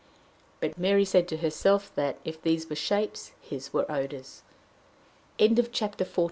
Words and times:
But 0.59 0.79
Mary 0.79 1.05
said 1.05 1.27
to 1.27 1.37
herself 1.37 1.93
that, 1.93 2.17
if 2.25 2.41
these 2.41 2.67
were 2.67 2.75
shapes, 2.75 3.33
his 3.39 3.71
were 3.71 3.85
odors. 3.87 4.41
CHAPTER 5.37 6.05
XLV. 6.05 6.17